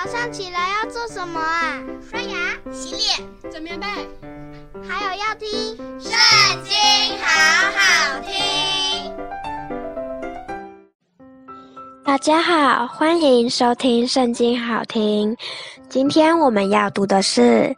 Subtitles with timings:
[0.00, 1.82] 早上起来要做什么啊？
[2.08, 3.86] 刷牙、洗脸、整棉被，
[4.88, 5.48] 还有要听
[6.00, 6.12] 《圣
[6.62, 6.72] 经》，
[7.20, 7.26] 好
[7.74, 9.12] 好听。
[12.04, 15.36] 大家好，欢迎收听《圣经》，好听。
[15.88, 17.40] 今天我们要读的是《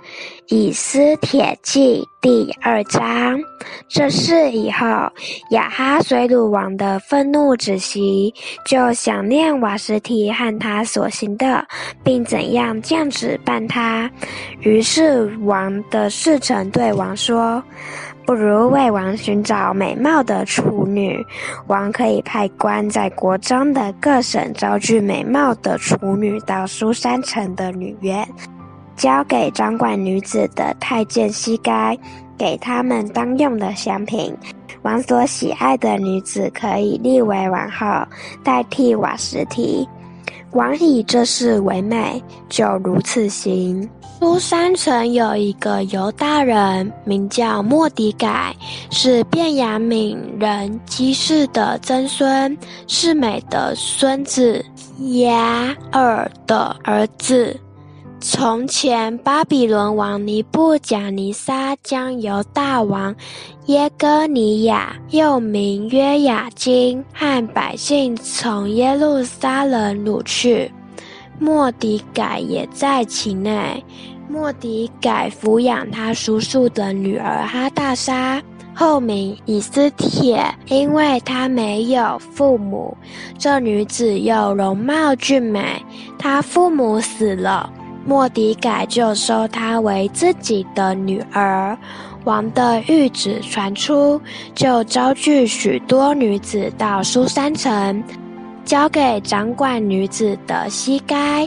[0.48, 3.40] 以斯帖记》第二章。
[3.88, 4.84] 这事以后，
[5.50, 8.34] 亚哈随鲁王的愤怒止息，
[8.66, 11.64] 就想念瓦实提和他所行的，
[12.02, 14.10] 并怎样降旨办他。
[14.62, 17.62] 于是王的侍臣对王说
[18.26, 21.24] ：“不如为王寻找美貌的处女，
[21.66, 28.26] 王可以派官在国中的各省招聚美貌的处女到苏三城的女院，
[28.96, 31.98] 交给掌管女子的太监西该，
[32.38, 34.32] 给他们当用的香品。
[34.82, 37.86] 王所喜爱的女子可以立为王后，
[38.44, 39.88] 代替瓦实提。
[40.52, 43.88] 王以这事为美，就如此行。
[44.20, 48.54] 苏珊城有一个犹大人，名叫莫迪改，
[48.90, 52.54] 是便雅悯人基士的曾孙，
[52.86, 54.62] 是美的孙子，
[55.14, 57.58] 雅尔的儿子。
[58.20, 63.16] 从前巴比伦王尼布贾尼撒将犹大王
[63.68, 70.70] 耶哥尼雅，又名约雅斤，和百姓从耶路撒冷掳去。
[71.40, 73.82] 莫迪改也在其内。
[74.28, 78.40] 莫迪改抚养他叔叔的女儿哈大沙，
[78.74, 82.96] 后名以斯帖，因为她没有父母。
[83.38, 85.82] 这女子又容貌俊美，
[86.16, 87.72] 她父母死了，
[88.06, 91.76] 莫迪改就收她为自己的女儿。
[92.24, 94.20] 王的谕旨传出，
[94.54, 98.04] 就招聚许多女子到书珊城。
[98.70, 101.44] 交给掌管女子的西该，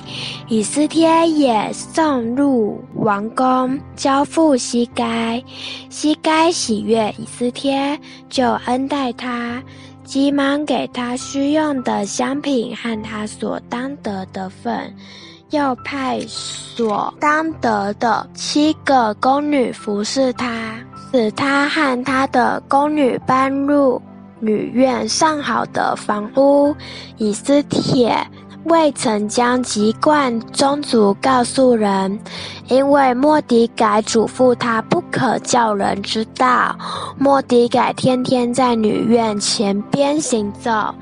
[0.50, 5.42] 以斯帖也送入王宫，交付西该。
[5.90, 7.98] 西该喜悦以斯帖，
[8.28, 9.64] 就恩待她，
[10.04, 14.94] 急忙给她需用的香品和她所当得的分，
[15.52, 20.76] 又派所当得的七个宫女服侍她，
[21.10, 24.02] 使她和她的宫女搬入。
[24.44, 26.76] 女院上好的房屋，
[27.18, 28.14] 以斯帖
[28.66, 32.20] 未曾将籍贯宗族告诉人，
[32.68, 36.78] 因为莫迪改嘱咐他不可叫人知道。
[37.18, 40.94] 莫迪改天天在女院前边行走。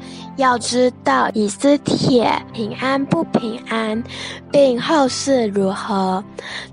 [0.41, 4.03] 要知道以斯帖平安不平安，
[4.51, 6.23] 并后事如何。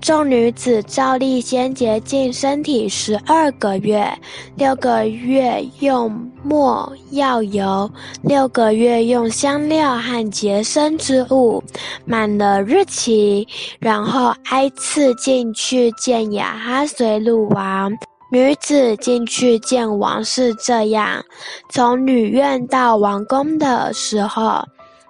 [0.01, 4.11] 众女子照例先洁净身体十二个月，
[4.55, 7.87] 六个月用没药油，
[8.23, 11.63] 六个月用香料和洁身之物，
[12.05, 13.47] 满了日期，
[13.77, 17.95] 然后挨次进去见亚哈随鲁王。
[18.31, 21.23] 女子进去见王是这样：
[21.71, 24.63] 从女院到王宫的时候，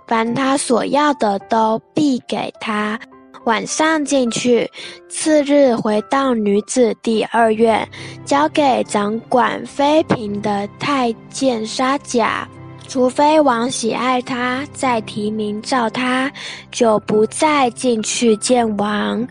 [0.08, 2.98] 凡她所要的都必给她。
[3.46, 4.70] 晚上进去，
[5.10, 7.88] 次日回到女子第二院，
[8.24, 12.48] 交给掌管妃嫔的太监沙甲。
[12.88, 16.32] 除非王喜爱她，再提名召她，
[16.72, 19.28] 就不再进去见王。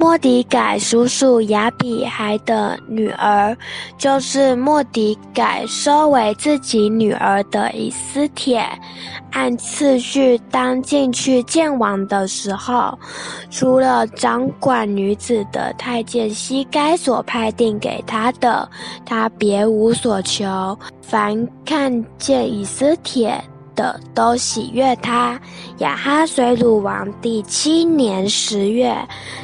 [0.00, 3.54] 莫迪改叔叔雅比海的女儿，
[3.98, 8.66] 就是莫迪改收为自己女儿的以斯帖，
[9.30, 12.98] 按次序当进去见王的时候，
[13.50, 18.66] 除了掌管女子的太监西该所派定给他的，
[19.04, 20.78] 他别无所求。
[21.02, 23.38] 凡看见以斯帖
[24.14, 25.40] 都喜悦他。
[25.78, 28.94] 亚哈水鲁王第七年十月，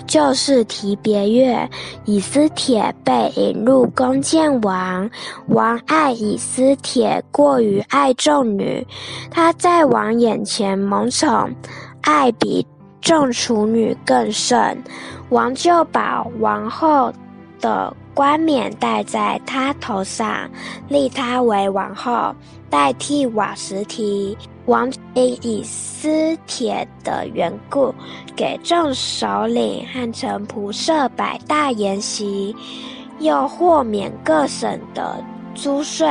[0.07, 1.69] 就是提别月，
[2.05, 5.09] 以斯帖被引入宫见王。
[5.49, 8.87] 王爱以斯帖过于爱众女，
[9.31, 11.51] 她在王眼前蒙宠，
[12.03, 12.67] 爱比
[13.01, 14.77] 众处女更甚。
[15.31, 17.13] 王就把王后
[17.61, 20.49] 的冠冕戴在她头上，
[20.89, 22.35] 立她为王后。
[22.71, 27.95] 代替瓦什提，王因以斯帖的缘故，
[28.35, 32.57] 给众首领和臣仆设百大筵席，
[33.21, 35.23] 又豁免各省的
[35.55, 36.09] 租税，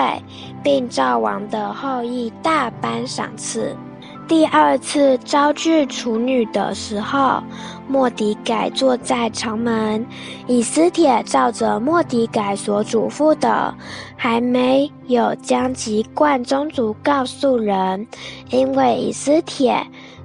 [0.64, 3.76] 并赵王的后裔大颁赏赐。
[4.28, 7.42] 第二次招聚处女的时候，
[7.88, 10.04] 莫迪改坐在城门。
[10.48, 13.74] 以斯帖照着莫迪改所嘱咐的，
[14.18, 18.08] 还没有将籍贯宗族告诉人，
[18.50, 19.80] 因为以斯帖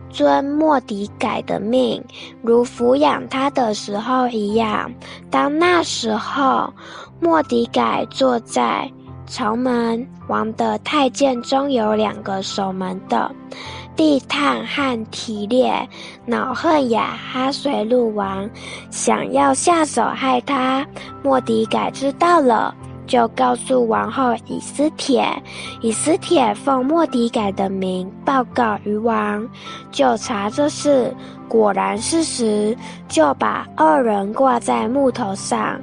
[0.09, 2.03] 遵莫迪改的命，
[2.43, 4.91] 如抚养他的时候一样。
[5.31, 6.73] 当那时候，
[7.21, 8.91] 莫迪改坐在
[9.31, 13.31] 朝门，王的太监中有两个守门的，
[13.95, 15.89] 地探和提列，
[16.27, 18.51] 恼恨亚哈随鲁王，
[18.91, 20.85] 想要下手害他。
[21.23, 22.75] 莫底改知道了。
[23.07, 25.27] 就告诉王后以斯帖，
[25.81, 29.45] 以斯帖奉莫底改的名报告于王，
[29.91, 31.13] 就查这事，
[31.49, 32.77] 果然事实，
[33.09, 35.81] 就把二人挂在木头上，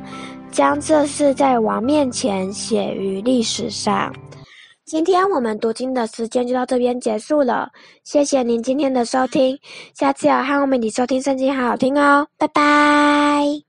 [0.52, 4.14] 将这事在王面前写于历史上。
[4.86, 7.70] 今天我们读经的时间就到这边结束了，
[8.04, 9.60] 谢谢您今天的收听，
[9.94, 13.67] 下次要和我们一起收听圣经好好听哦，拜拜。